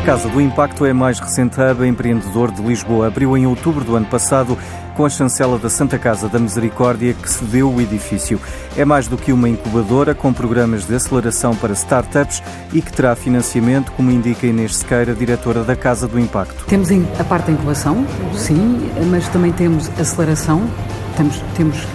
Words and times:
A 0.00 0.02
Casa 0.02 0.30
do 0.30 0.40
Impacto 0.40 0.86
é 0.86 0.92
a 0.92 0.94
mais 0.94 1.20
recente 1.20 1.60
hub 1.60 1.86
empreendedor 1.86 2.50
de 2.50 2.62
Lisboa. 2.62 3.08
Abriu 3.08 3.36
em 3.36 3.46
outubro 3.46 3.84
do 3.84 3.94
ano 3.94 4.06
passado 4.06 4.56
com 4.96 5.04
a 5.04 5.10
chancela 5.10 5.58
da 5.58 5.68
Santa 5.68 5.98
Casa 5.98 6.26
da 6.26 6.38
Misericórdia 6.38 7.12
que 7.12 7.30
cedeu 7.30 7.70
o 7.70 7.82
edifício. 7.82 8.40
É 8.78 8.82
mais 8.82 9.06
do 9.06 9.18
que 9.18 9.30
uma 9.30 9.46
incubadora 9.46 10.14
com 10.14 10.32
programas 10.32 10.86
de 10.86 10.94
aceleração 10.94 11.54
para 11.54 11.74
startups 11.74 12.42
e 12.72 12.80
que 12.80 12.90
terá 12.90 13.14
financiamento, 13.14 13.92
como 13.92 14.10
indica 14.10 14.46
Inês 14.46 14.76
Sequeira, 14.76 15.14
diretora 15.14 15.62
da 15.64 15.76
Casa 15.76 16.08
do 16.08 16.18
Impacto. 16.18 16.64
Temos 16.66 16.88
a 17.18 17.24
parte 17.24 17.48
da 17.48 17.52
incubação, 17.52 18.06
sim, 18.34 18.90
mas 19.10 19.28
também 19.28 19.52
temos 19.52 19.90
aceleração, 20.00 20.66
temos, 21.14 21.44
temos 21.54 21.86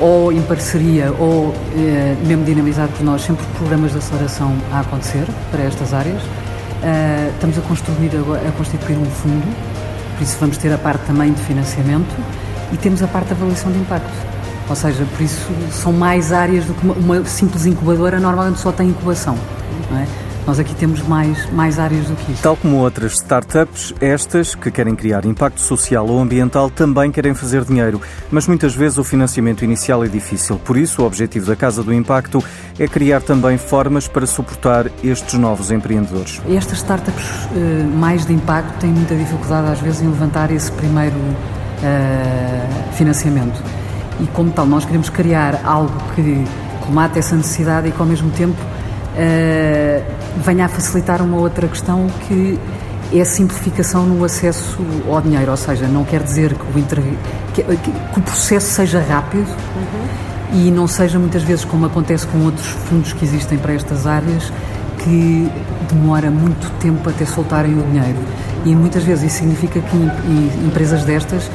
ou 0.00 0.32
em 0.32 0.40
parceria 0.40 1.12
ou 1.18 1.54
eh, 1.76 2.16
mesmo 2.26 2.42
dinamizado 2.42 2.90
por 2.92 3.04
nós, 3.04 3.20
sempre 3.20 3.44
programas 3.58 3.92
de 3.92 3.98
aceleração 3.98 4.56
a 4.72 4.80
acontecer 4.80 5.26
para 5.50 5.62
estas 5.62 5.92
áreas. 5.92 6.22
Uh, 6.82 7.30
estamos 7.34 7.58
a 7.58 7.60
construir 7.60 8.10
a 8.16 8.52
constituir 8.52 8.96
um 8.96 9.04
fundo, 9.04 9.46
por 10.16 10.22
isso 10.22 10.36
vamos 10.40 10.56
ter 10.56 10.72
a 10.72 10.78
parte 10.78 11.04
também 11.04 11.32
de 11.32 11.42
financiamento 11.42 12.14
e 12.72 12.76
temos 12.78 13.02
a 13.02 13.06
parte 13.06 13.28
da 13.28 13.34
avaliação 13.34 13.70
de 13.70 13.78
impacto. 13.78 14.10
Ou 14.68 14.76
seja, 14.76 15.04
por 15.04 15.20
isso 15.22 15.50
são 15.72 15.92
mais 15.92 16.32
áreas 16.32 16.64
do 16.64 16.74
que 16.74 16.84
uma, 16.84 16.94
uma 16.94 17.24
simples 17.24 17.66
incubadora 17.66 18.18
normalmente 18.20 18.60
só 18.60 18.72
tem 18.72 18.88
incubação. 18.88 19.36
Não 19.90 19.98
é? 19.98 20.06
Nós 20.50 20.58
aqui 20.58 20.74
temos 20.74 21.00
mais, 21.06 21.48
mais 21.52 21.78
áreas 21.78 22.06
do 22.06 22.16
que 22.16 22.32
isso. 22.32 22.42
Tal 22.42 22.56
como 22.56 22.78
outras 22.78 23.12
startups, 23.12 23.94
estas 24.00 24.52
que 24.52 24.68
querem 24.68 24.96
criar 24.96 25.24
impacto 25.24 25.60
social 25.60 26.04
ou 26.08 26.18
ambiental 26.18 26.68
também 26.68 27.12
querem 27.12 27.34
fazer 27.34 27.64
dinheiro, 27.64 28.00
mas 28.32 28.48
muitas 28.48 28.74
vezes 28.74 28.98
o 28.98 29.04
financiamento 29.04 29.64
inicial 29.64 30.04
é 30.04 30.08
difícil. 30.08 30.56
Por 30.58 30.76
isso, 30.76 31.02
o 31.02 31.06
objetivo 31.06 31.46
da 31.46 31.54
Casa 31.54 31.84
do 31.84 31.94
Impacto 31.94 32.42
é 32.80 32.88
criar 32.88 33.22
também 33.22 33.56
formas 33.58 34.08
para 34.08 34.26
suportar 34.26 34.86
estes 35.04 35.34
novos 35.34 35.70
empreendedores. 35.70 36.42
Estas 36.48 36.78
startups 36.78 37.24
eh, 37.54 37.84
mais 37.84 38.26
de 38.26 38.32
impacto 38.32 38.76
têm 38.80 38.90
muita 38.90 39.14
dificuldade 39.14 39.68
às 39.68 39.78
vezes 39.78 40.02
em 40.02 40.08
levantar 40.08 40.50
esse 40.50 40.72
primeiro 40.72 41.14
uh, 41.14 42.92
financiamento. 42.94 43.62
E 44.18 44.26
como 44.26 44.50
tal, 44.50 44.66
nós 44.66 44.84
queremos 44.84 45.10
criar 45.10 45.60
algo 45.64 45.96
que 46.16 46.44
colmate 46.80 47.20
essa 47.20 47.36
necessidade 47.36 47.86
e 47.86 47.92
que 47.92 48.00
ao 48.00 48.06
mesmo 48.06 48.32
tempo 48.32 48.56
uh, 49.14 50.04
venha 50.38 50.66
a 50.66 50.68
facilitar 50.68 51.22
uma 51.22 51.38
outra 51.38 51.66
questão 51.68 52.06
que 52.26 52.58
é 53.12 53.20
a 53.20 53.24
simplificação 53.24 54.06
no 54.06 54.24
acesso 54.24 54.78
ao 55.08 55.20
dinheiro, 55.20 55.50
ou 55.50 55.56
seja, 55.56 55.86
não 55.88 56.04
quer 56.04 56.22
dizer 56.22 56.54
que 56.54 56.76
o, 56.76 56.78
inter... 56.78 57.02
que, 57.54 57.62
que, 57.62 58.18
o 58.18 58.22
processo 58.22 58.68
seja 58.72 59.00
rápido 59.00 59.48
uhum. 59.48 60.66
e 60.66 60.70
não 60.70 60.86
seja 60.86 61.18
muitas 61.18 61.42
vezes 61.42 61.64
como 61.64 61.86
acontece 61.86 62.26
com 62.28 62.38
outros 62.44 62.66
fundos 62.66 63.12
que 63.12 63.24
existem 63.24 63.58
para 63.58 63.72
estas 63.72 64.06
áreas, 64.06 64.52
que 65.02 65.50
demora 65.92 66.30
muito 66.30 66.70
tempo 66.78 67.08
até 67.08 67.24
soltarem 67.24 67.78
o 67.78 67.82
dinheiro. 67.82 68.18
E 68.64 68.74
muitas 68.74 69.02
vezes 69.04 69.24
isso 69.24 69.38
significa 69.38 69.80
que 69.80 69.96
empresas 70.66 71.04
destas 71.04 71.50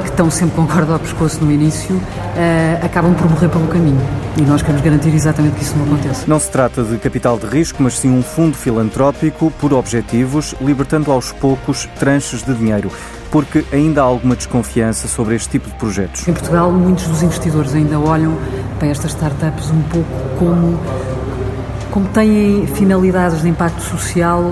que 0.00 0.08
estão 0.08 0.30
sempre 0.30 0.56
com 0.56 0.66
corda 0.66 0.94
ao 0.94 0.98
pescoço 0.98 1.44
no 1.44 1.50
início, 1.50 1.96
uh, 1.96 2.84
acabam 2.84 3.14
por 3.14 3.28
morrer 3.28 3.48
pelo 3.48 3.66
caminho. 3.68 4.00
E 4.36 4.42
nós 4.42 4.62
queremos 4.62 4.82
garantir 4.82 5.14
exatamente 5.14 5.56
que 5.56 5.62
isso 5.62 5.76
não 5.76 5.84
aconteça. 5.84 6.24
Não 6.26 6.38
se 6.38 6.50
trata 6.50 6.82
de 6.82 6.96
capital 6.98 7.38
de 7.38 7.46
risco, 7.46 7.82
mas 7.82 7.98
sim 7.98 8.10
um 8.10 8.22
fundo 8.22 8.56
filantrópico 8.56 9.50
por 9.58 9.72
objetivos, 9.72 10.54
libertando 10.60 11.10
aos 11.12 11.32
poucos 11.32 11.88
tranches 11.98 12.42
de 12.42 12.54
dinheiro 12.54 12.90
porque 13.30 13.64
ainda 13.72 14.00
há 14.00 14.04
alguma 14.04 14.34
desconfiança 14.34 15.06
sobre 15.06 15.36
este 15.36 15.50
tipo 15.50 15.68
de 15.68 15.76
projetos. 15.76 16.26
Em 16.26 16.32
Portugal, 16.32 16.70
muitos 16.72 17.06
dos 17.06 17.22
investidores 17.22 17.74
ainda 17.74 17.98
olham 17.98 18.36
para 18.78 18.88
estas 18.88 19.12
startups 19.12 19.70
um 19.70 19.82
pouco 19.82 20.08
como, 20.38 20.80
como 21.90 22.08
têm 22.08 22.66
finalidades 22.66 23.42
de 23.42 23.48
impacto 23.48 23.82
social, 23.82 24.42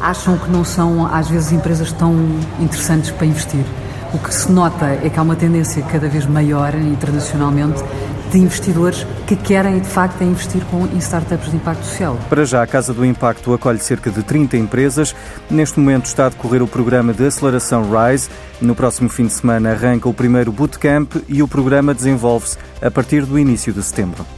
acham 0.00 0.38
que 0.38 0.50
não 0.50 0.64
são, 0.64 1.06
às 1.06 1.28
vezes, 1.28 1.52
empresas 1.52 1.92
tão 1.92 2.14
interessantes 2.60 3.10
para 3.10 3.26
investir. 3.26 3.64
O 4.12 4.18
que 4.18 4.32
se 4.32 4.50
nota 4.50 4.86
é 4.86 5.10
que 5.10 5.18
há 5.18 5.22
uma 5.22 5.36
tendência 5.36 5.82
cada 5.82 6.08
vez 6.08 6.24
maior 6.26 6.74
internacionalmente 6.74 7.82
de 8.30 8.38
investidores 8.38 9.06
que 9.26 9.36
querem, 9.36 9.80
de 9.80 9.88
facto, 9.88 10.22
investir 10.22 10.62
com, 10.70 10.86
em 10.86 10.98
startups 10.98 11.50
de 11.50 11.56
impacto 11.56 11.84
social. 11.84 12.18
Para 12.28 12.44
já, 12.44 12.62
a 12.62 12.66
Casa 12.66 12.94
do 12.94 13.04
Impacto 13.04 13.52
acolhe 13.52 13.78
cerca 13.78 14.10
de 14.10 14.22
30 14.22 14.56
empresas. 14.56 15.14
Neste 15.50 15.78
momento 15.78 16.06
está 16.06 16.26
a 16.26 16.28
decorrer 16.30 16.62
o 16.62 16.68
programa 16.68 17.12
de 17.12 17.26
aceleração 17.26 17.84
RISE. 17.90 18.30
No 18.60 18.74
próximo 18.74 19.08
fim 19.08 19.26
de 19.26 19.32
semana 19.32 19.72
arranca 19.72 20.08
o 20.08 20.14
primeiro 20.14 20.52
bootcamp 20.52 21.16
e 21.28 21.42
o 21.42 21.48
programa 21.48 21.94
desenvolve-se 21.94 22.56
a 22.80 22.90
partir 22.90 23.24
do 23.24 23.38
início 23.38 23.72
de 23.72 23.82
setembro. 23.82 24.37